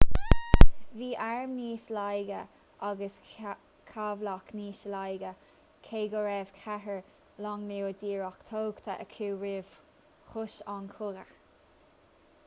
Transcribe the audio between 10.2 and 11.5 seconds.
thús an chogaidh